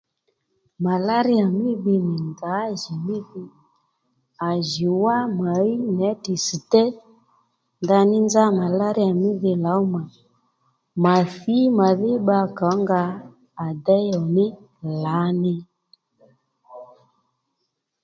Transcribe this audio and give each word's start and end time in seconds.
Màláríyà 0.83 1.45
mí 1.59 1.69
dhi 1.83 1.95
nì 2.09 2.17
ngǎjìní 2.31 3.17
dhi 3.29 3.43
à 4.47 4.49
jì 4.69 4.87
mà 4.89 4.97
wá 5.37 5.53
ɦíy 5.59 5.73
nětì 5.97 6.33
ss̀téy 6.47 6.89
ndaní 7.83 8.17
nzá 8.27 8.43
màláríyà 8.59 9.11
mí 9.21 9.29
dhi 9.41 9.53
lǒw 9.65 9.81
mà 9.93 10.01
mà 11.03 11.13
thǐ 11.37 11.57
màdhí 11.77 12.11
bba 12.21 12.39
kàónga 12.57 13.03
à 13.65 13.67
déyo 13.85 14.19
ní 14.35 14.45
lǎní 15.03 15.53